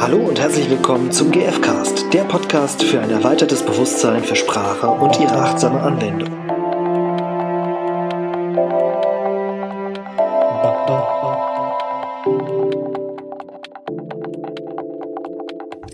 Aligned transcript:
Hallo 0.00 0.16
und 0.16 0.40
herzlich 0.40 0.70
willkommen 0.70 1.12
zum 1.12 1.30
GFcast, 1.30 2.10
der 2.14 2.24
Podcast 2.24 2.82
für 2.82 3.02
ein 3.02 3.10
erweitertes 3.10 3.62
Bewusstsein 3.62 4.24
für 4.24 4.34
Sprache 4.34 4.88
und 4.88 5.20
ihre 5.20 5.34
achtsame 5.34 5.78
Anwendung. 5.78 6.30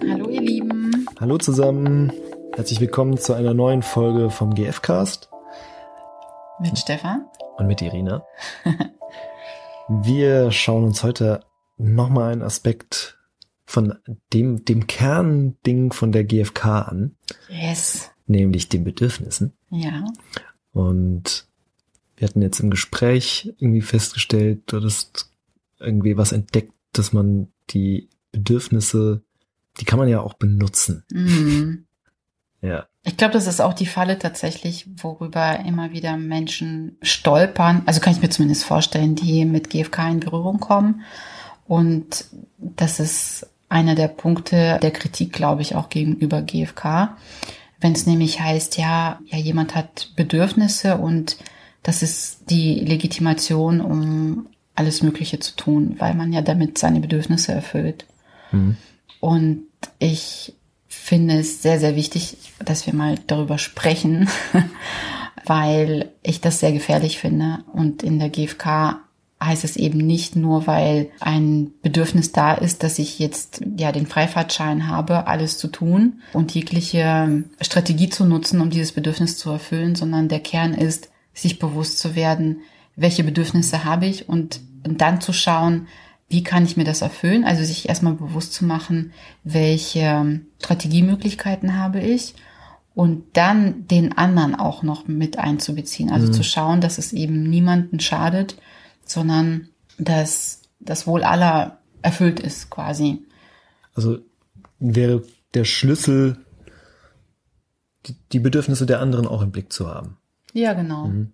Hallo 0.09 0.29
ihr 0.29 0.41
Lieben. 0.41 1.07
Hallo 1.19 1.37
zusammen, 1.39 2.13
herzlich 2.55 2.81
willkommen 2.81 3.19
zu 3.19 3.33
einer 3.33 3.55
neuen 3.55 3.83
Folge 3.83 4.31
vom 4.31 4.55
GFcast. 4.55 5.31
Mit 6.61 6.79
Stefan. 6.79 7.27
Und 7.57 7.67
mit 7.67 7.83
Irina. 7.83 8.25
Wir 9.89 10.53
schauen 10.53 10.85
uns 10.85 11.03
heute 11.03 11.41
nochmal 11.77 12.35
einen 12.35 12.43
Aspekt 12.43 13.16
von 13.67 13.95
dem, 14.33 14.65
dem 14.65 14.87
Kernding 14.87 15.93
von 15.93 16.13
der 16.13 16.25
GfK 16.25 16.65
an. 16.83 17.17
Yes. 17.49 18.11
Nämlich 18.27 18.69
den 18.69 18.85
Bedürfnissen. 18.85 19.53
Ja. 19.71 20.05
Und 20.73 21.47
wir 22.17 22.29
hatten 22.29 22.43
jetzt 22.43 22.61
im 22.61 22.71
Gespräch 22.71 23.53
irgendwie 23.59 23.83
festgestellt, 23.83 24.63
du 24.67 24.79
hattest 24.79 25.31
irgendwie 25.79 26.17
was 26.17 26.33
entdeckt, 26.33 26.73
dass 26.93 27.13
man 27.13 27.49
die 27.71 28.09
Bedürfnisse, 28.33 29.23
die 29.81 29.85
kann 29.85 29.99
man 29.99 30.09
ja 30.09 30.21
auch 30.21 30.35
benutzen. 30.35 31.05
Mhm. 31.13 31.83
Ja. 32.63 32.87
Ich 33.05 33.17
glaube, 33.17 33.35
das 33.35 33.47
ist 33.47 33.61
auch 33.61 33.75
die 33.75 33.87
Falle 33.87 34.19
tatsächlich, 34.19 34.89
worüber 34.97 35.61
immer 35.61 35.93
wieder 35.93 36.17
Menschen 36.17 36.97
stolpern. 37.03 37.83
Also 37.87 38.01
kann 38.01 38.15
ich 38.15 38.23
mir 38.23 38.31
zumindest 38.31 38.65
vorstellen, 38.65 39.15
die 39.15 39.45
mit 39.45 39.71
GFK 39.71 40.09
in 40.11 40.21
Berührung 40.21 40.59
kommen. 40.59 41.03
Und 41.69 42.25
das 42.59 42.99
ist 42.99 43.47
einer 43.69 43.95
der 43.95 44.09
Punkte 44.09 44.79
der 44.81 44.91
Kritik, 44.91 45.33
glaube 45.33 45.63
ich, 45.63 45.75
auch 45.75 45.89
gegenüber 45.89 46.43
GFK. 46.43 47.17
Wenn 47.81 47.93
es 47.93 48.07
nämlich 48.07 48.41
heißt, 48.41 48.79
ja, 48.79 49.21
ja, 49.27 49.39
jemand 49.39 49.75
hat 49.75 50.13
Bedürfnisse 50.17 50.97
und 50.97 51.37
das 51.83 52.03
ist 52.03 52.51
die 52.51 52.81
Legitimation, 52.81 53.81
um 53.81 54.47
alles 54.75 55.03
Mögliche 55.03 55.39
zu 55.39 55.57
tun, 55.57 55.97
weil 55.99 56.15
man 56.15 56.33
ja 56.33 56.43
damit 56.43 56.79
seine 56.79 57.01
Bedürfnisse 57.01 57.53
erfüllt. 57.53 58.07
Mhm. 58.53 58.77
Und 59.21 59.67
ich 59.99 60.55
finde 60.89 61.39
es 61.39 61.63
sehr, 61.63 61.79
sehr 61.79 61.97
wichtig, 61.97 62.37
dass 62.65 62.87
wir 62.87 62.95
mal 62.95 63.17
darüber 63.27 63.59
sprechen, 63.59 64.29
weil 65.47 66.11
ich 66.23 66.41
das 66.41 66.61
sehr 66.61 66.73
gefährlich 66.73 67.19
finde. 67.19 67.59
Und 67.73 68.03
in 68.03 68.19
der 68.19 68.31
GfK 68.31 69.01
heißt 69.43 69.65
es 69.65 69.77
eben 69.77 69.99
nicht 69.99 70.35
nur, 70.35 70.67
weil 70.67 71.11
ein 71.21 71.73
Bedürfnis 71.83 72.33
da 72.33 72.55
ist, 72.55 72.83
dass 72.83 72.99
ich 72.99 73.19
jetzt 73.19 73.63
ja 73.77 73.93
den 73.93 74.07
Freifahrtschein 74.07 74.89
habe, 74.89 75.27
alles 75.27 75.59
zu 75.59 75.69
tun 75.69 76.21
und 76.33 76.55
jegliche 76.55 77.45
Strategie 77.61 78.09
zu 78.09 78.25
nutzen, 78.25 78.61
um 78.61 78.71
dieses 78.71 78.93
Bedürfnis 78.93 79.37
zu 79.37 79.51
erfüllen, 79.51 79.95
sondern 79.95 80.29
der 80.29 80.41
Kern 80.41 80.73
ist, 80.73 81.11
sich 81.35 81.59
bewusst 81.59 81.99
zu 81.99 82.15
werden, 82.15 82.61
welche 82.97 83.25
Bedürfnisse 83.25 83.85
habe 83.85 84.07
ich 84.07 84.29
und, 84.29 84.61
und 84.87 85.03
dann 85.03 85.21
zu 85.21 85.35
schauen, 85.35 85.87
wie 86.29 86.43
kann 86.43 86.65
ich 86.65 86.77
mir 86.77 86.85
das 86.85 87.03
erfüllen? 87.03 87.45
Also 87.45 87.63
sich 87.63 87.89
erstmal 87.89 88.15
bewusst 88.15 88.55
zu 88.55 88.65
machen, 88.65 89.13
welche 89.45 90.41
Strategiemöglichkeiten 90.61 91.77
habe 91.77 92.01
ich 92.01 92.35
und 92.95 93.25
dann 93.35 93.87
den 93.87 94.17
anderen 94.17 94.55
auch 94.55 94.83
noch 94.83 95.07
mit 95.07 95.39
einzubeziehen. 95.39 96.11
Also 96.11 96.29
mhm. 96.29 96.33
zu 96.33 96.43
schauen, 96.43 96.81
dass 96.81 96.97
es 96.97 97.13
eben 97.13 97.43
niemanden 97.43 98.01
schadet, 98.01 98.57
sondern 99.07 99.69
dass 99.99 100.63
das 100.81 101.07
Wohl 101.07 101.25
aller 101.25 101.79
erfüllt 102.03 102.41
ist 102.41 102.71
quasi. 102.71 103.23
Also 103.95 104.19
wäre 104.79 105.23
der 105.55 105.65
Schlüssel, 105.65 106.39
die, 108.33 108.39
Bedürfnisse 108.39 108.87
der 108.87 109.01
anderen 109.01 109.27
auch 109.27 109.43
im 109.43 109.51
Blick 109.51 109.73
zu 109.73 109.89
haben. 109.89 110.19
Ja, 110.53 110.75
genau. 110.75 111.07
Mhm. 111.07 111.33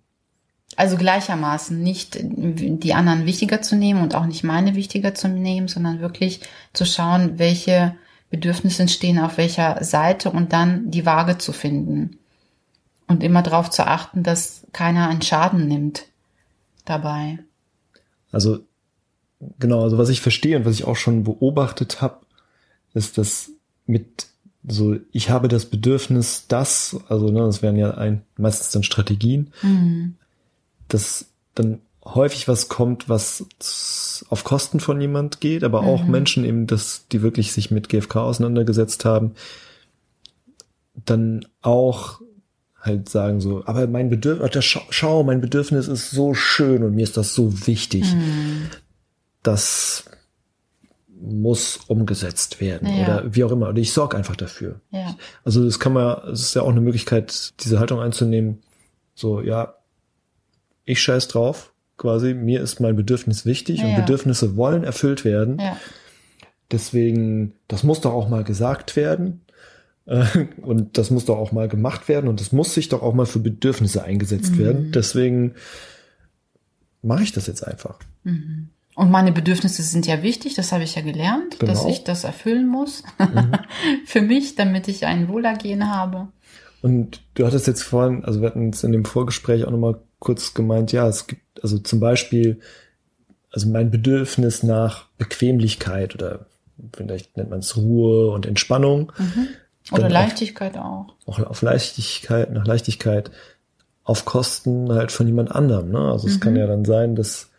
Also 0.75 0.97
gleichermaßen 0.97 1.79
nicht 1.81 2.17
die 2.21 2.93
anderen 2.93 3.25
wichtiger 3.27 3.61
zu 3.61 3.75
nehmen 3.75 4.01
und 4.01 4.15
auch 4.15 4.25
nicht 4.25 4.43
meine 4.43 4.73
wichtiger 4.73 5.13
zu 5.13 5.27
nehmen, 5.27 5.67
sondern 5.67 5.99
wirklich 5.99 6.41
zu 6.73 6.85
schauen, 6.85 7.37
welche 7.37 7.95
Bedürfnisse 8.31 8.87
stehen 8.87 9.19
auf 9.19 9.37
welcher 9.37 9.83
Seite 9.83 10.31
und 10.31 10.53
dann 10.53 10.89
die 10.89 11.05
Waage 11.05 11.37
zu 11.37 11.53
finden. 11.53 12.17
Und 13.05 13.21
immer 13.21 13.43
darauf 13.43 13.69
zu 13.69 13.85
achten, 13.85 14.23
dass 14.23 14.65
keiner 14.71 15.09
einen 15.09 15.21
Schaden 15.21 15.67
nimmt 15.67 16.07
dabei. 16.85 17.37
Also 18.33 18.59
genau, 19.59 19.83
also 19.83 19.97
was 19.97 20.09
ich 20.09 20.19
verstehe 20.19 20.57
und 20.57 20.65
was 20.65 20.75
ich 20.75 20.83
auch 20.83 20.97
schon 20.97 21.23
beobachtet 21.23 22.01
habe, 22.01 22.17
ist, 22.93 23.17
dass 23.17 23.51
mit 23.85 24.27
so, 24.67 24.97
ich 25.11 25.29
habe 25.29 25.47
das 25.47 25.65
Bedürfnis, 25.65 26.45
das, 26.47 26.97
also 27.07 27.29
ne, 27.29 27.39
das 27.39 27.61
wären 27.61 27.77
ja 27.77 27.91
ein, 27.91 28.21
meistens 28.37 28.71
dann 28.71 28.83
Strategien, 28.83 29.51
mhm 29.61 30.15
dass 30.93 31.25
dann 31.55 31.79
häufig 32.05 32.47
was 32.47 32.67
kommt, 32.67 33.09
was 33.09 34.25
auf 34.29 34.43
Kosten 34.43 34.79
von 34.79 34.99
jemand 35.01 35.41
geht, 35.41 35.63
aber 35.63 35.81
auch 35.81 36.03
mhm. 36.03 36.11
Menschen 36.11 36.45
eben, 36.45 36.67
dass 36.67 37.07
die 37.11 37.21
wirklich 37.21 37.51
sich 37.53 37.71
mit 37.71 37.89
GFK 37.89 38.17
auseinandergesetzt 38.17 39.05
haben, 39.05 39.33
dann 40.93 41.45
auch 41.61 42.21
halt 42.83 43.07
sagen 43.07 43.39
so, 43.39 43.63
aber 43.65 43.87
mein 43.87 44.09
Bedürfnis, 44.09 44.65
schau, 44.65 44.81
schau, 44.89 45.23
mein 45.23 45.41
Bedürfnis 45.41 45.87
ist 45.87 46.11
so 46.11 46.33
schön 46.33 46.83
und 46.83 46.95
mir 46.95 47.03
ist 47.03 47.15
das 47.15 47.33
so 47.33 47.65
wichtig. 47.65 48.13
Mhm. 48.13 48.67
Das 49.41 50.05
muss 51.19 51.79
umgesetzt 51.87 52.59
werden 52.59 52.89
ja. 52.89 53.03
oder 53.03 53.35
wie 53.35 53.43
auch 53.45 53.51
immer. 53.51 53.69
Oder 53.69 53.79
ich 53.79 53.93
sorge 53.93 54.17
einfach 54.17 54.35
dafür. 54.35 54.81
Ja. 54.91 55.15
Also 55.45 55.63
das 55.63 55.79
kann 55.79 55.93
man, 55.93 56.17
es 56.29 56.41
ist 56.41 56.53
ja 56.55 56.63
auch 56.63 56.69
eine 56.69 56.81
Möglichkeit, 56.81 57.53
diese 57.63 57.79
Haltung 57.79 58.01
einzunehmen. 58.01 58.61
So, 59.15 59.39
ja, 59.39 59.75
ich 60.83 61.01
scheiß 61.01 61.29
drauf, 61.29 61.71
quasi, 61.97 62.33
mir 62.33 62.61
ist 62.61 62.81
mein 62.81 62.97
Bedürfnis 62.97 63.45
wichtig 63.45 63.79
ja. 63.79 63.85
und 63.85 63.95
Bedürfnisse 63.95 64.57
wollen 64.57 64.83
erfüllt 64.83 65.23
werden. 65.23 65.61
Deswegen, 66.71 67.53
das 67.69 67.83
muss 67.83 68.01
doch 68.01 68.11
auch 68.11 68.27
mal 68.27 68.43
gesagt 68.43 68.97
werden. 68.97 69.41
Äh, 70.05 70.25
und 70.61 70.97
das 70.97 71.11
muss 71.11 71.25
doch 71.25 71.37
auch 71.37 71.51
mal 71.51 71.67
gemacht 71.67 72.07
werden 72.07 72.27
und 72.27 72.39
das 72.39 72.51
muss 72.51 72.73
sich 72.73 72.89
doch 72.89 73.01
auch 73.01 73.13
mal 73.13 73.25
für 73.25 73.39
Bedürfnisse 73.39 74.03
eingesetzt 74.03 74.53
mhm. 74.53 74.59
werden. 74.59 74.91
Deswegen 74.91 75.55
mache 77.01 77.23
ich 77.23 77.31
das 77.31 77.47
jetzt 77.47 77.65
einfach. 77.65 77.99
Mhm. 78.23 78.69
Und 78.95 79.09
meine 79.09 79.31
Bedürfnisse 79.31 79.81
sind 79.81 80.05
ja 80.05 80.21
wichtig, 80.21 80.53
das 80.53 80.71
habe 80.71 80.83
ich 80.83 80.95
ja 80.95 81.01
gelernt, 81.01 81.59
genau. 81.59 81.71
dass 81.71 81.85
ich 81.85 82.03
das 82.03 82.23
erfüllen 82.23 82.67
muss. 82.67 83.03
Mhm. 83.17 83.53
für 84.05 84.21
mich, 84.21 84.55
damit 84.55 84.87
ich 84.87 85.05
ein 85.05 85.27
Wohlergehen 85.27 85.89
habe. 85.89 86.27
Und 86.81 87.21
du 87.33 87.45
hattest 87.45 87.65
jetzt 87.65 87.83
vorhin, 87.83 88.23
also 88.25 88.41
wir 88.41 88.49
hatten 88.49 88.69
es 88.69 88.83
in 88.83 88.91
dem 88.91 89.05
Vorgespräch 89.05 89.63
auch 89.65 89.71
nochmal 89.71 89.99
kurz 90.19 90.53
gemeint, 90.53 90.91
ja, 90.91 91.07
es 91.07 91.27
gibt 91.27 91.41
also 91.63 91.79
zum 91.79 91.99
Beispiel, 91.99 92.59
also 93.51 93.69
mein 93.69 93.89
Bedürfnis 93.89 94.63
nach 94.63 95.07
Bequemlichkeit 95.17 96.13
oder 96.15 96.45
vielleicht 96.93 97.37
nennt 97.37 97.49
man 97.49 97.59
es 97.59 97.77
Ruhe 97.77 98.31
und 98.31 98.45
Entspannung. 98.45 99.11
Mhm. 99.17 99.47
Oder 99.91 100.09
Leichtigkeit 100.09 100.77
auch. 100.77 101.13
Auch 101.25 101.39
auf 101.39 101.61
Leichtigkeit, 101.61 102.51
nach 102.51 102.65
Leichtigkeit 102.65 103.31
auf 104.03 104.25
Kosten 104.25 104.91
halt 104.91 105.11
von 105.11 105.27
jemand 105.27 105.51
anderem. 105.51 105.91
Ne? 105.91 105.99
Also 105.99 106.27
mhm. 106.27 106.33
es 106.33 106.39
kann 106.39 106.53
mhm. 106.53 106.59
ja 106.59 106.67
dann 106.67 106.85
sein, 106.85 107.15
dass 107.15 107.49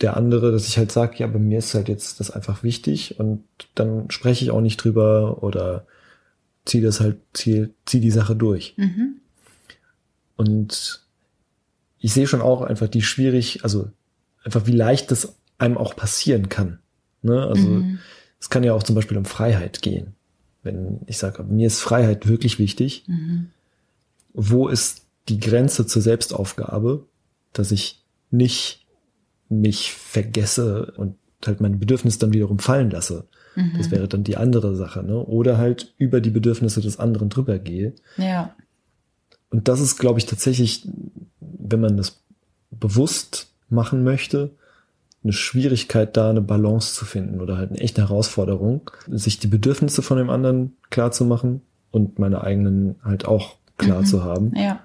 der 0.00 0.16
andere, 0.16 0.52
dass 0.52 0.68
ich 0.68 0.78
halt 0.78 0.92
sage, 0.92 1.16
ja, 1.18 1.26
bei 1.26 1.38
mir 1.38 1.58
ist 1.58 1.74
halt 1.74 1.88
jetzt 1.88 2.20
das 2.20 2.30
einfach 2.30 2.62
wichtig 2.62 3.18
und 3.18 3.44
dann 3.74 4.10
spreche 4.10 4.44
ich 4.44 4.50
auch 4.50 4.60
nicht 4.60 4.76
drüber 4.76 5.42
oder 5.42 5.86
ziehe 6.66 6.84
das 6.84 7.00
halt, 7.00 7.18
ziehe 7.32 7.70
zieh 7.86 8.00
die 8.00 8.10
Sache 8.10 8.36
durch. 8.36 8.74
Mhm. 8.76 9.20
Und 10.36 11.02
ich 11.98 12.12
sehe 12.12 12.26
schon 12.26 12.42
auch 12.42 12.60
einfach 12.60 12.88
die 12.88 13.02
schwierig, 13.02 13.64
also 13.64 13.90
einfach 14.44 14.66
wie 14.66 14.72
leicht 14.72 15.10
das 15.10 15.36
einem 15.56 15.78
auch 15.78 15.96
passieren 15.96 16.48
kann. 16.48 16.78
Ne? 17.22 17.46
Also 17.46 17.66
mhm. 17.66 17.98
es 18.38 18.50
kann 18.50 18.64
ja 18.64 18.74
auch 18.74 18.82
zum 18.82 18.94
Beispiel 18.94 19.16
um 19.16 19.24
Freiheit 19.24 19.80
gehen. 19.80 20.15
Wenn 20.66 21.00
ich 21.06 21.16
sage, 21.16 21.42
mir 21.44 21.66
ist 21.66 21.80
Freiheit 21.80 22.28
wirklich 22.28 22.58
wichtig, 22.58 23.04
mhm. 23.06 23.48
wo 24.34 24.68
ist 24.68 25.06
die 25.28 25.40
Grenze 25.40 25.86
zur 25.86 26.02
Selbstaufgabe, 26.02 27.06
dass 27.54 27.72
ich 27.72 28.04
nicht 28.30 28.86
mich 29.48 29.92
vergesse 29.92 30.92
und 30.96 31.16
halt 31.46 31.60
meine 31.60 31.76
Bedürfnisse 31.76 32.18
dann 32.18 32.34
wiederum 32.34 32.58
fallen 32.58 32.90
lasse. 32.90 33.24
Mhm. 33.54 33.72
Das 33.78 33.90
wäre 33.90 34.08
dann 34.08 34.24
die 34.24 34.36
andere 34.36 34.76
Sache, 34.76 35.02
ne? 35.02 35.16
Oder 35.16 35.56
halt 35.56 35.94
über 35.96 36.20
die 36.20 36.30
Bedürfnisse 36.30 36.82
des 36.82 36.98
anderen 36.98 37.30
drüber 37.30 37.58
gehe. 37.58 37.94
Ja. 38.18 38.54
Und 39.50 39.68
das 39.68 39.80
ist, 39.80 39.96
glaube 39.96 40.18
ich, 40.18 40.26
tatsächlich 40.26 40.86
wenn 41.68 41.80
man 41.80 41.96
das 41.96 42.20
bewusst 42.70 43.52
machen 43.68 44.04
möchte, 44.04 44.50
eine 45.26 45.32
Schwierigkeit 45.32 46.16
da, 46.16 46.30
eine 46.30 46.40
Balance 46.40 46.94
zu 46.94 47.04
finden 47.04 47.40
oder 47.40 47.56
halt 47.58 47.70
eine 47.70 47.80
echte 47.80 48.02
Herausforderung, 48.02 48.90
sich 49.08 49.40
die 49.40 49.48
Bedürfnisse 49.48 50.02
von 50.02 50.18
dem 50.18 50.30
anderen 50.30 50.76
klar 50.90 51.10
zu 51.10 51.24
machen 51.24 51.62
und 51.90 52.18
meine 52.18 52.42
eigenen 52.42 52.96
halt 53.02 53.26
auch 53.26 53.56
klar 53.76 54.02
mhm. 54.02 54.06
zu 54.06 54.24
haben. 54.24 54.52
Ja. 54.54 54.80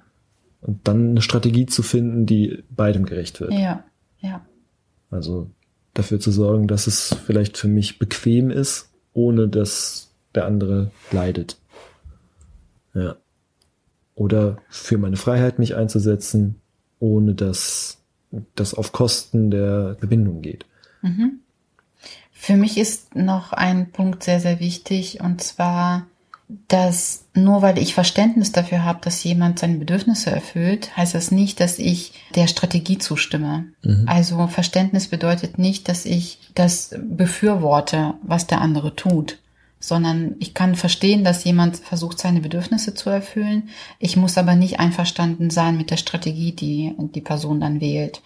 Und 0.61 0.87
dann 0.87 1.11
eine 1.11 1.21
Strategie 1.21 1.67
zu 1.67 1.83
finden, 1.83 2.25
die 2.25 2.63
beidem 2.69 3.05
gerecht 3.05 3.39
wird. 3.39 3.53
Ja, 3.53 3.83
ja. 4.19 4.45
Also 5.11 5.49
dafür 5.93 6.19
zu 6.19 6.31
sorgen, 6.31 6.67
dass 6.67 6.87
es 6.87 7.15
vielleicht 7.25 7.57
für 7.57 7.67
mich 7.67 7.99
bequem 7.99 8.49
ist, 8.49 8.89
ohne 9.13 9.47
dass 9.47 10.11
der 10.33 10.45
andere 10.45 10.91
leidet. 11.11 11.57
Ja. 12.93 13.15
Oder 14.15 14.57
für 14.69 14.97
meine 14.97 15.17
Freiheit 15.17 15.59
mich 15.59 15.75
einzusetzen, 15.75 16.55
ohne 16.99 17.33
dass 17.33 18.00
das 18.55 18.73
auf 18.73 18.91
Kosten 18.91 19.51
der 19.51 19.95
Verbindung 19.99 20.41
geht. 20.41 20.65
Mhm. 21.01 21.39
Für 22.31 22.55
mich 22.55 22.77
ist 22.77 23.15
noch 23.15 23.53
ein 23.53 23.91
Punkt 23.91 24.23
sehr, 24.23 24.39
sehr 24.39 24.59
wichtig 24.59 25.21
und 25.21 25.43
zwar, 25.43 26.07
dass 26.67 27.25
nur 27.33 27.61
weil 27.61 27.77
ich 27.77 27.93
Verständnis 27.93 28.51
dafür 28.51 28.83
habe, 28.83 28.99
dass 29.03 29.23
jemand 29.23 29.59
seine 29.59 29.77
Bedürfnisse 29.77 30.31
erfüllt, 30.31 30.95
heißt 30.97 31.13
das 31.13 31.31
nicht, 31.31 31.59
dass 31.59 31.79
ich 31.79 32.13
der 32.35 32.47
Strategie 32.47 32.97
zustimme. 32.97 33.67
Mhm. 33.83 34.05
Also 34.07 34.47
Verständnis 34.47 35.07
bedeutet 35.07 35.59
nicht, 35.59 35.87
dass 35.87 36.05
ich 36.05 36.39
das 36.55 36.95
befürworte, 36.99 38.15
was 38.23 38.47
der 38.47 38.61
andere 38.61 38.95
tut, 38.95 39.37
sondern 39.81 40.35
ich 40.39 40.53
kann 40.53 40.75
verstehen, 40.75 41.23
dass 41.23 41.43
jemand 41.43 41.77
versucht, 41.77 42.19
seine 42.19 42.39
Bedürfnisse 42.39 42.93
zu 42.93 43.09
erfüllen. 43.09 43.69
Ich 43.99 44.15
muss 44.15 44.37
aber 44.37 44.55
nicht 44.55 44.79
einverstanden 44.79 45.49
sein 45.49 45.75
mit 45.75 45.89
der 45.89 45.97
Strategie, 45.97 46.53
die 46.53 46.93
die 46.97 47.21
Person 47.21 47.59
dann 47.59 47.81
wählt. 47.81 48.21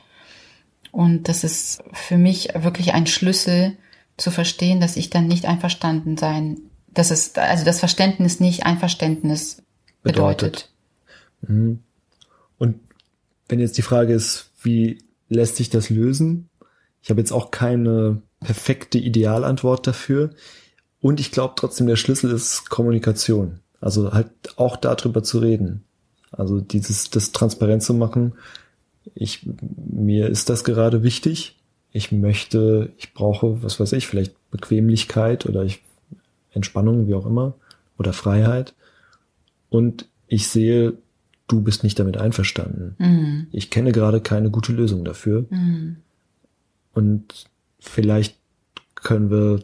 Und 0.92 1.28
das 1.28 1.44
ist 1.44 1.84
für 1.94 2.18
mich 2.18 2.50
wirklich 2.56 2.94
ein 2.94 3.08
Schlüssel 3.08 3.78
zu 4.18 4.32
verstehen, 4.32 4.80
dass 4.80 4.98
ich 4.98 5.10
dann 5.10 5.28
nicht 5.28 5.46
einverstanden 5.46 6.18
sein, 6.18 6.58
dass 6.94 7.12
es, 7.12 7.36
also 7.36 7.66
das 7.66 7.80
Verständnis 7.80 8.40
nicht 8.40 8.66
Einverständnis 8.66 9.64
bedeutet. 10.04 10.70
bedeutet. 11.42 11.56
Mhm. 11.56 11.80
Und 12.58 12.80
wenn 13.48 13.60
jetzt 13.60 13.78
die 13.78 13.82
Frage 13.82 14.14
ist, 14.14 14.52
wie 14.62 15.00
lässt 15.30 15.56
sich 15.56 15.70
das 15.70 15.90
lösen? 15.90 16.50
Ich 17.02 17.10
habe 17.10 17.22
jetzt 17.22 17.32
auch 17.32 17.52
keine 17.52 18.22
perfekte 18.40 18.98
Idealantwort 18.98 19.88
dafür. 19.88 20.32
Und 21.06 21.20
ich 21.20 21.32
glaube 21.32 21.54
trotzdem, 21.56 21.88
der 21.88 21.96
Schlüssel 21.98 22.32
ist 22.32 22.70
Kommunikation. 22.70 23.60
Also 23.80 24.12
halt 24.14 24.30
auch 24.56 24.78
darüber 24.78 25.22
zu 25.22 25.40
reden. 25.40 25.84
Also 26.32 26.60
dieses, 26.60 27.10
das 27.10 27.32
transparent 27.32 27.84
zu 27.84 27.94
machen. 27.94 28.34
Ich, 29.14 29.48
mir 29.76 30.30
ist 30.30 30.50
das 30.50 30.64
gerade 30.64 31.04
wichtig 31.04 31.56
ich 31.96 32.12
möchte, 32.12 32.92
ich 32.98 33.14
brauche, 33.14 33.64
was 33.64 33.80
weiß 33.80 33.94
ich, 33.94 34.06
vielleicht 34.06 34.36
Bequemlichkeit 34.52 35.46
oder 35.46 35.64
ich, 35.64 35.82
Entspannung, 36.52 37.08
wie 37.08 37.14
auch 37.14 37.26
immer, 37.26 37.54
oder 37.98 38.12
Freiheit. 38.12 38.74
Und 39.70 40.06
ich 40.28 40.50
sehe, 40.50 40.98
du 41.48 41.62
bist 41.62 41.86
nicht 41.86 41.98
damit 41.98 42.18
einverstanden. 42.18 42.96
Mhm. 42.98 43.48
Ich 43.54 43.70
kenne 43.70 43.94
gerade 43.94 44.20
keine 44.20 44.52
gute 44.52 44.74
Lösung 44.74 45.06
dafür. 45.06 45.46
Mhm. 45.50 45.96
Und 46.94 47.46
vielleicht 47.80 48.36
können 48.96 49.30
wir 49.30 49.64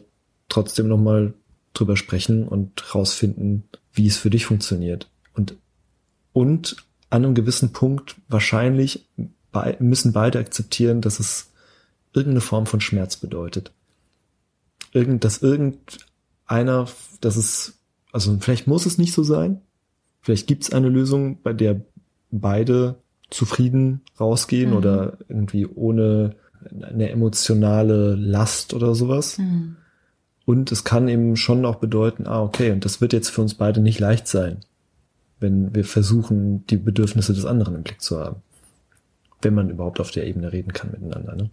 trotzdem 0.52 0.88
nochmal 0.88 1.34
drüber 1.74 1.96
sprechen 1.96 2.46
und 2.46 2.94
rausfinden, 2.94 3.64
wie 3.92 4.06
es 4.06 4.18
für 4.18 4.30
dich 4.30 4.44
funktioniert. 4.44 5.10
Und, 5.34 5.56
und 6.32 6.76
an 7.10 7.24
einem 7.24 7.34
gewissen 7.34 7.72
Punkt 7.72 8.16
wahrscheinlich 8.28 9.08
müssen 9.78 10.12
beide 10.12 10.38
akzeptieren, 10.38 11.00
dass 11.00 11.20
es 11.20 11.50
irgendeine 12.12 12.40
Form 12.40 12.66
von 12.66 12.80
Schmerz 12.80 13.16
bedeutet. 13.16 13.72
Irgend, 14.92 15.24
dass 15.24 15.38
irgendeiner, 15.42 16.86
dass 17.20 17.36
es, 17.36 17.78
also 18.12 18.36
vielleicht 18.40 18.66
muss 18.66 18.86
es 18.86 18.98
nicht 18.98 19.14
so 19.14 19.22
sein. 19.22 19.60
Vielleicht 20.20 20.46
gibt 20.46 20.64
es 20.64 20.72
eine 20.72 20.88
Lösung, 20.88 21.40
bei 21.42 21.52
der 21.52 21.80
beide 22.30 22.96
zufrieden 23.30 24.02
rausgehen 24.20 24.70
mhm. 24.70 24.76
oder 24.76 25.18
irgendwie 25.28 25.66
ohne 25.66 26.36
eine 26.70 27.10
emotionale 27.10 28.14
Last 28.14 28.74
oder 28.74 28.94
sowas. 28.94 29.38
Mhm. 29.38 29.76
Und 30.52 30.70
es 30.70 30.84
kann 30.84 31.08
eben 31.08 31.34
schon 31.36 31.64
auch 31.64 31.76
bedeuten, 31.76 32.26
ah, 32.26 32.42
okay, 32.42 32.72
und 32.72 32.84
das 32.84 33.00
wird 33.00 33.14
jetzt 33.14 33.30
für 33.30 33.40
uns 33.40 33.54
beide 33.54 33.80
nicht 33.80 33.98
leicht 33.98 34.28
sein, 34.28 34.58
wenn 35.40 35.74
wir 35.74 35.82
versuchen, 35.82 36.66
die 36.66 36.76
Bedürfnisse 36.76 37.32
des 37.32 37.46
anderen 37.46 37.74
im 37.74 37.82
Blick 37.82 38.02
zu 38.02 38.20
haben. 38.20 38.42
Wenn 39.40 39.54
man 39.54 39.70
überhaupt 39.70 39.98
auf 39.98 40.10
der 40.10 40.26
Ebene 40.26 40.52
reden 40.52 40.74
kann 40.74 40.90
miteinander. 40.90 41.36
Ne? 41.36 41.48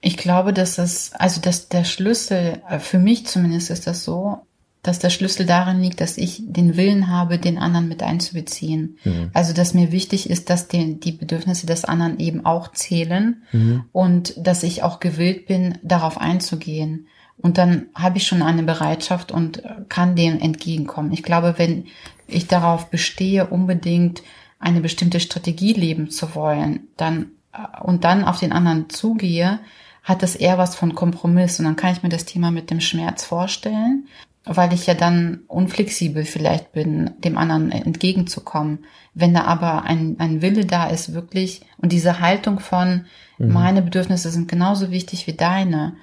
Ich 0.00 0.16
glaube, 0.16 0.52
dass 0.52 0.76
das, 0.76 1.10
also 1.14 1.40
dass 1.40 1.70
der 1.70 1.82
Schlüssel, 1.82 2.62
äh, 2.68 2.78
für 2.78 3.00
mich 3.00 3.26
zumindest 3.26 3.70
ist 3.70 3.88
das 3.88 4.04
so, 4.04 4.42
dass 4.84 5.00
der 5.00 5.10
Schlüssel 5.10 5.44
darin 5.44 5.80
liegt, 5.80 6.00
dass 6.00 6.18
ich 6.18 6.40
den 6.46 6.76
Willen 6.76 7.08
habe, 7.08 7.38
den 7.38 7.58
anderen 7.58 7.88
mit 7.88 8.04
einzubeziehen. 8.04 8.98
Mhm. 9.02 9.30
Also, 9.32 9.52
dass 9.52 9.74
mir 9.74 9.90
wichtig 9.90 10.30
ist, 10.30 10.50
dass 10.50 10.68
die, 10.68 11.00
die 11.00 11.12
Bedürfnisse 11.12 11.66
des 11.66 11.84
anderen 11.84 12.20
eben 12.20 12.46
auch 12.46 12.70
zählen 12.70 13.42
mhm. 13.50 13.86
und 13.90 14.34
dass 14.36 14.62
ich 14.62 14.84
auch 14.84 15.00
gewillt 15.00 15.46
bin, 15.46 15.78
darauf 15.82 16.20
einzugehen. 16.20 17.08
Und 17.42 17.58
dann 17.58 17.86
habe 17.94 18.18
ich 18.18 18.26
schon 18.26 18.42
eine 18.42 18.62
Bereitschaft 18.62 19.32
und 19.32 19.62
kann 19.88 20.16
dem 20.16 20.40
entgegenkommen. 20.40 21.12
Ich 21.12 21.22
glaube, 21.22 21.54
wenn 21.56 21.86
ich 22.28 22.46
darauf 22.46 22.88
bestehe, 22.88 23.46
unbedingt 23.46 24.22
eine 24.58 24.80
bestimmte 24.80 25.18
Strategie 25.20 25.72
leben 25.72 26.08
zu 26.08 26.34
wollen, 26.34 26.88
dann 26.96 27.32
äh, 27.52 27.80
und 27.82 28.04
dann 28.04 28.24
auf 28.24 28.38
den 28.38 28.52
anderen 28.52 28.88
zugehe, 28.88 29.60
hat 30.02 30.22
das 30.22 30.34
eher 30.34 30.58
was 30.58 30.74
von 30.74 30.94
Kompromiss 30.94 31.58
und 31.58 31.64
dann 31.64 31.76
kann 31.76 31.92
ich 31.92 32.02
mir 32.02 32.08
das 32.08 32.24
Thema 32.24 32.50
mit 32.50 32.70
dem 32.70 32.80
Schmerz 32.80 33.24
vorstellen, 33.24 34.08
weil 34.44 34.72
ich 34.72 34.86
ja 34.86 34.94
dann 34.94 35.42
unflexibel 35.46 36.24
vielleicht 36.24 36.72
bin, 36.72 37.12
dem 37.18 37.38
anderen 37.38 37.70
entgegenzukommen. 37.70 38.80
Wenn 39.14 39.34
da 39.34 39.44
aber 39.44 39.84
ein, 39.84 40.16
ein 40.18 40.42
Wille 40.42 40.64
da 40.64 40.88
ist, 40.88 41.14
wirklich, 41.14 41.60
und 41.78 41.92
diese 41.92 42.18
Haltung 42.18 42.58
von, 42.58 43.04
mhm. 43.38 43.52
meine 43.52 43.82
Bedürfnisse 43.82 44.30
sind 44.30 44.48
genauso 44.48 44.90
wichtig 44.90 45.28
wie 45.28 45.34
deine, 45.34 45.94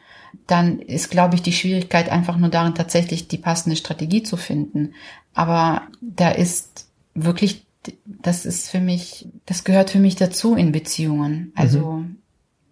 dann 0.47 0.79
ist, 0.79 1.09
glaube 1.09 1.35
ich, 1.35 1.41
die 1.41 1.53
Schwierigkeit 1.53 2.09
einfach 2.09 2.37
nur 2.37 2.49
darin, 2.49 2.75
tatsächlich 2.75 3.27
die 3.27 3.37
passende 3.37 3.75
Strategie 3.75 4.23
zu 4.23 4.37
finden. 4.37 4.93
Aber 5.33 5.83
da 6.01 6.29
ist 6.29 6.87
wirklich, 7.13 7.65
das 8.05 8.45
ist 8.45 8.69
für 8.69 8.81
mich, 8.81 9.27
das 9.45 9.63
gehört 9.63 9.89
für 9.89 9.99
mich 9.99 10.15
dazu 10.15 10.55
in 10.55 10.71
Beziehungen. 10.71 11.51
Also, 11.55 11.91
mhm. 11.91 12.17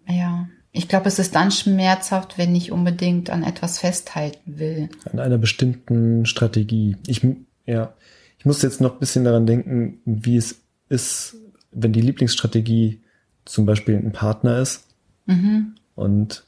ja 0.08 0.48
ich 0.78 0.88
glaube, 0.88 1.08
es 1.08 1.18
ist 1.18 1.34
dann 1.34 1.50
schmerzhaft, 1.50 2.38
wenn 2.38 2.54
ich 2.54 2.72
unbedingt 2.72 3.30
an 3.30 3.42
etwas 3.42 3.78
festhalten 3.78 4.58
will. 4.58 4.88
An 5.10 5.18
einer 5.18 5.38
bestimmten 5.38 6.26
Strategie. 6.26 6.96
Ich, 7.06 7.26
ja, 7.66 7.94
ich 8.38 8.44
muss 8.44 8.62
jetzt 8.62 8.80
noch 8.80 8.94
ein 8.94 8.98
bisschen 9.00 9.24
daran 9.24 9.46
denken, 9.46 10.00
wie 10.04 10.36
es 10.36 10.60
ist, 10.88 11.36
wenn 11.72 11.92
die 11.92 12.00
Lieblingsstrategie 12.00 13.00
zum 13.44 13.66
Beispiel 13.66 13.96
ein 13.96 14.12
Partner 14.12 14.58
ist 14.60 14.84
mhm. 15.26 15.74
und 15.94 16.44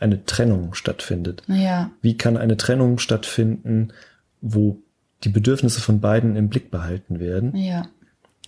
eine 0.00 0.24
Trennung 0.24 0.74
stattfindet. 0.74 1.42
Ja. 1.46 1.90
Wie 2.00 2.16
kann 2.16 2.36
eine 2.36 2.56
Trennung 2.56 2.98
stattfinden, 2.98 3.92
wo 4.40 4.78
die 5.22 5.28
Bedürfnisse 5.28 5.80
von 5.80 6.00
beiden 6.00 6.36
im 6.36 6.48
Blick 6.48 6.70
behalten 6.70 7.20
werden? 7.20 7.54
Ja. 7.54 7.86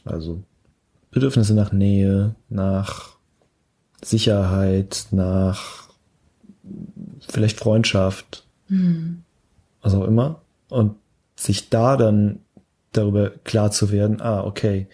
Also 0.05 0.43
Bedürfnisse 1.11 1.55
nach 1.55 1.73
Nähe, 1.73 2.35
nach 2.49 3.11
Sicherheit, 4.03 5.07
nach 5.11 5.91
vielleicht 7.29 7.59
Freundschaft, 7.59 8.45
mhm. 8.69 9.23
was 9.83 9.95
auch 9.95 10.05
immer. 10.05 10.41
Und 10.69 10.97
sich 11.37 11.69
da 11.69 11.97
dann 11.97 12.41
darüber 12.93 13.31
klar 13.31 13.71
zu 13.71 13.91
werden, 13.93 14.21
ah, 14.21 14.43
okay, 14.43 14.87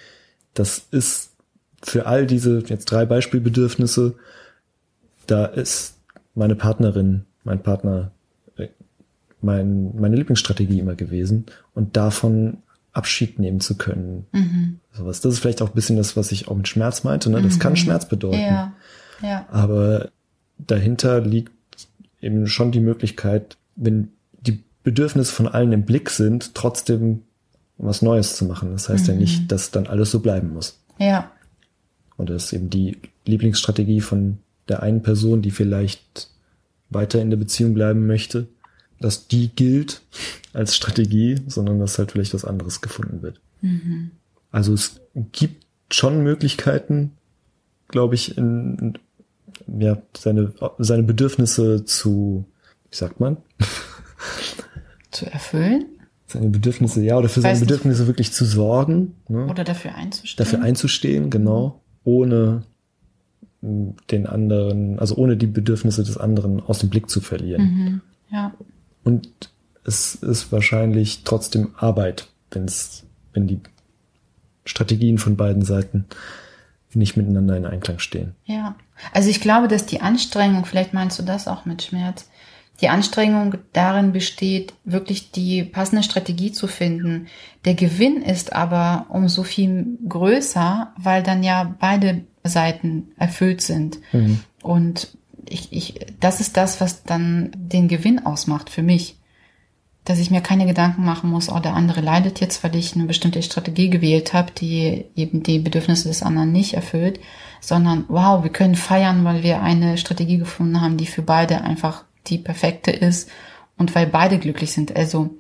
das 0.54 0.86
ist 0.90 1.30
für 1.82 2.06
all 2.06 2.26
diese 2.26 2.64
jetzt 2.66 2.86
drei 2.86 3.06
Beispielbedürfnisse, 3.06 4.16
da 5.26 5.44
ist 5.44 5.97
meine 6.38 6.54
Partnerin, 6.54 7.24
mein 7.44 7.62
Partner, 7.62 8.12
äh, 8.56 8.68
mein, 9.42 9.94
meine 9.96 10.16
Lieblingsstrategie 10.16 10.78
immer 10.78 10.94
gewesen 10.94 11.46
und 11.74 11.96
davon 11.96 12.58
Abschied 12.92 13.38
nehmen 13.38 13.60
zu 13.60 13.76
können. 13.76 14.26
Mhm. 14.32 14.80
Sowas. 14.92 15.20
Das 15.20 15.34
ist 15.34 15.40
vielleicht 15.40 15.62
auch 15.62 15.68
ein 15.68 15.74
bisschen 15.74 15.96
das, 15.96 16.16
was 16.16 16.32
ich 16.32 16.48
auch 16.48 16.56
mit 16.56 16.68
Schmerz 16.68 17.04
meinte. 17.04 17.30
Ne? 17.30 17.42
Das 17.42 17.56
mhm. 17.56 17.58
kann 17.58 17.76
Schmerz 17.76 18.08
bedeuten. 18.08 18.40
Ja. 18.40 18.72
Ja. 19.22 19.46
Aber 19.50 20.10
dahinter 20.58 21.20
liegt 21.20 21.52
eben 22.20 22.46
schon 22.46 22.72
die 22.72 22.80
Möglichkeit, 22.80 23.56
wenn 23.76 24.12
die 24.40 24.62
Bedürfnisse 24.82 25.32
von 25.32 25.48
allen 25.48 25.72
im 25.72 25.84
Blick 25.84 26.10
sind, 26.10 26.54
trotzdem 26.54 27.22
was 27.78 28.02
Neues 28.02 28.36
zu 28.36 28.44
machen. 28.44 28.72
Das 28.72 28.88
heißt 28.88 29.06
mhm. 29.08 29.14
ja 29.14 29.20
nicht, 29.20 29.52
dass 29.52 29.70
dann 29.70 29.86
alles 29.86 30.10
so 30.10 30.20
bleiben 30.20 30.52
muss. 30.52 30.80
Ja. 30.98 31.30
Und 32.16 32.30
das 32.30 32.46
ist 32.46 32.52
eben 32.52 32.70
die 32.70 32.98
Lieblingsstrategie 33.24 34.00
von 34.00 34.38
der 34.68 34.82
einen 34.82 35.02
Person, 35.02 35.42
die 35.42 35.50
vielleicht 35.50 36.30
weiter 36.90 37.20
in 37.20 37.30
der 37.30 37.36
Beziehung 37.36 37.74
bleiben 37.74 38.06
möchte, 38.06 38.48
dass 39.00 39.28
die 39.28 39.48
gilt 39.48 40.02
als 40.52 40.74
Strategie, 40.76 41.40
sondern 41.46 41.78
dass 41.78 41.98
halt 41.98 42.12
vielleicht 42.12 42.34
was 42.34 42.44
anderes 42.44 42.80
gefunden 42.80 43.22
wird. 43.22 43.40
Mhm. 43.60 44.10
Also 44.50 44.72
es 44.72 45.00
gibt 45.32 45.64
schon 45.90 46.22
Möglichkeiten, 46.22 47.12
glaube 47.88 48.14
ich, 48.14 48.36
in, 48.36 48.98
ja, 49.66 50.00
seine, 50.16 50.52
seine 50.78 51.02
Bedürfnisse 51.02 51.84
zu, 51.84 52.44
wie 52.90 52.96
sagt 52.96 53.20
man? 53.20 53.36
Zu 55.10 55.24
erfüllen? 55.24 55.86
Seine 56.26 56.50
Bedürfnisse, 56.50 57.02
ja, 57.02 57.16
oder 57.16 57.30
für 57.30 57.40
seine 57.40 57.58
Bedürfnisse 57.58 58.02
nicht. 58.02 58.08
wirklich 58.08 58.32
zu 58.32 58.44
sorgen. 58.44 59.14
Ne? 59.28 59.46
Oder 59.46 59.64
dafür 59.64 59.94
einzustehen. 59.94 60.36
Dafür 60.36 60.62
einzustehen, 60.62 61.30
genau. 61.30 61.80
Ohne 62.04 62.64
den 63.60 64.26
anderen, 64.26 64.98
also 64.98 65.16
ohne 65.16 65.36
die 65.36 65.46
Bedürfnisse 65.46 66.04
des 66.04 66.16
anderen 66.16 66.60
aus 66.60 66.78
dem 66.78 66.90
Blick 66.90 67.10
zu 67.10 67.20
verlieren. 67.20 67.62
Mhm, 67.62 68.00
ja. 68.30 68.52
und 69.04 69.50
es 69.84 70.14
ist 70.16 70.52
wahrscheinlich 70.52 71.24
trotzdem 71.24 71.70
Arbeit, 71.76 72.28
wenn's, 72.50 73.04
wenn 73.32 73.46
die 73.46 73.60
Strategien 74.64 75.18
von 75.18 75.36
beiden 75.36 75.62
Seiten 75.62 76.04
nicht 76.94 77.16
miteinander 77.16 77.56
in 77.56 77.66
Einklang 77.66 77.98
stehen. 77.98 78.34
Ja, 78.44 78.76
also 79.12 79.30
ich 79.30 79.40
glaube, 79.40 79.68
dass 79.68 79.86
die 79.86 80.00
Anstrengung, 80.00 80.64
vielleicht 80.64 80.94
meinst 80.94 81.18
du 81.18 81.22
das 81.22 81.48
auch 81.48 81.64
mit 81.64 81.82
Schmerz, 81.82 82.28
die 82.80 82.88
Anstrengung 82.88 83.56
darin 83.72 84.12
besteht, 84.12 84.74
wirklich 84.84 85.32
die 85.32 85.64
passende 85.64 86.04
Strategie 86.04 86.52
zu 86.52 86.68
finden. 86.68 87.26
Der 87.64 87.74
Gewinn 87.74 88.22
ist 88.22 88.52
aber 88.52 89.06
umso 89.08 89.42
viel 89.42 89.98
größer, 90.08 90.92
weil 90.96 91.22
dann 91.22 91.42
ja 91.42 91.74
beide 91.80 92.24
Seiten 92.48 93.12
erfüllt 93.16 93.60
sind. 93.60 93.98
Mhm. 94.12 94.40
Und 94.62 95.16
ich, 95.48 95.72
ich, 95.72 96.00
das 96.20 96.40
ist 96.40 96.56
das, 96.56 96.80
was 96.80 97.04
dann 97.04 97.50
den 97.54 97.88
Gewinn 97.88 98.24
ausmacht 98.24 98.70
für 98.70 98.82
mich. 98.82 99.16
Dass 100.04 100.18
ich 100.18 100.30
mir 100.30 100.40
keine 100.40 100.64
Gedanken 100.64 101.04
machen 101.04 101.28
muss, 101.28 101.50
oh, 101.50 101.58
der 101.58 101.74
andere 101.74 102.00
leidet 102.00 102.40
jetzt, 102.40 102.64
weil 102.64 102.74
ich 102.76 102.94
eine 102.94 103.04
bestimmte 103.04 103.42
Strategie 103.42 103.90
gewählt 103.90 104.32
habe, 104.32 104.52
die 104.52 105.04
eben 105.14 105.42
die 105.42 105.58
Bedürfnisse 105.58 106.08
des 106.08 106.22
anderen 106.22 106.50
nicht 106.50 106.74
erfüllt, 106.74 107.20
sondern 107.60 108.04
wow, 108.08 108.42
wir 108.42 108.50
können 108.50 108.74
feiern, 108.74 109.24
weil 109.24 109.42
wir 109.42 109.60
eine 109.60 109.98
Strategie 109.98 110.38
gefunden 110.38 110.80
haben, 110.80 110.96
die 110.96 111.06
für 111.06 111.22
beide 111.22 111.60
einfach 111.60 112.04
die 112.26 112.38
perfekte 112.38 112.90
ist 112.90 113.28
und 113.76 113.94
weil 113.94 114.06
beide 114.06 114.38
glücklich 114.38 114.72
sind. 114.72 114.96
Also 114.96 115.36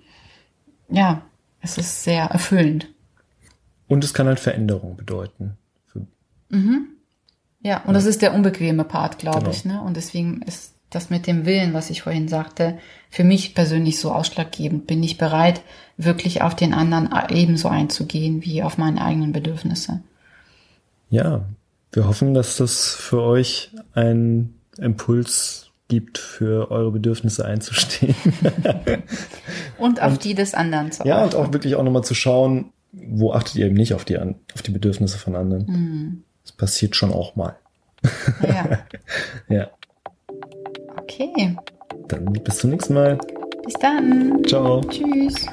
ja, 0.90 1.22
es 1.60 1.78
ist 1.78 2.04
sehr 2.04 2.24
erfüllend. 2.24 2.88
Und 3.86 4.04
es 4.04 4.12
kann 4.12 4.26
halt 4.26 4.40
Veränderung 4.40 4.96
bedeuten. 4.96 5.56
Mhm. 6.50 6.88
Ja, 7.60 7.82
und 7.84 7.94
das 7.94 8.04
ist 8.04 8.22
der 8.22 8.34
unbequeme 8.34 8.84
Part, 8.84 9.18
glaube 9.18 9.40
genau. 9.40 9.50
ich. 9.50 9.64
Ne? 9.64 9.82
Und 9.82 9.96
deswegen 9.96 10.42
ist 10.42 10.74
das 10.90 11.10
mit 11.10 11.26
dem 11.26 11.44
Willen, 11.44 11.74
was 11.74 11.90
ich 11.90 12.02
vorhin 12.02 12.28
sagte, 12.28 12.78
für 13.10 13.24
mich 13.24 13.54
persönlich 13.54 13.98
so 13.98 14.12
ausschlaggebend. 14.12 14.86
Bin 14.86 15.02
ich 15.02 15.18
bereit, 15.18 15.60
wirklich 15.96 16.42
auf 16.42 16.54
den 16.54 16.72
anderen 16.72 17.10
ebenso 17.30 17.68
einzugehen 17.68 18.42
wie 18.42 18.62
auf 18.62 18.78
meine 18.78 19.02
eigenen 19.02 19.32
Bedürfnisse. 19.32 20.02
Ja, 21.10 21.44
wir 21.92 22.06
hoffen, 22.06 22.34
dass 22.34 22.56
das 22.56 22.94
für 22.94 23.22
euch 23.22 23.70
ein 23.94 24.54
Impuls 24.78 25.70
gibt, 25.88 26.18
für 26.18 26.70
eure 26.70 26.92
Bedürfnisse 26.92 27.44
einzustehen. 27.44 28.14
und 29.78 30.02
auf 30.02 30.12
und, 30.12 30.24
die 30.24 30.34
des 30.34 30.54
anderen 30.54 30.92
zu 30.92 31.04
Ja, 31.04 31.24
und 31.24 31.34
auch 31.34 31.52
wirklich 31.52 31.76
auch 31.76 31.82
nochmal 31.82 32.04
zu 32.04 32.14
schauen, 32.14 32.72
wo 32.92 33.32
achtet 33.32 33.56
ihr 33.56 33.66
eben 33.66 33.74
nicht 33.74 33.94
auf 33.94 34.04
die, 34.04 34.18
auf 34.18 34.62
die 34.64 34.70
Bedürfnisse 34.70 35.18
von 35.18 35.34
anderen. 35.34 35.66
Mhm. 35.66 36.24
Das 36.48 36.56
passiert 36.56 36.96
schon 36.96 37.12
auch 37.12 37.36
mal. 37.36 37.56
Ja. 38.42 38.78
ja. 39.54 39.70
Okay. 40.96 41.58
Dann 42.08 42.24
bis 42.32 42.56
zum 42.56 42.70
nächsten 42.70 42.94
Mal. 42.94 43.18
Bis 43.64 43.74
dann. 43.74 44.42
Ciao. 44.46 44.80
Tschüss. 44.80 45.46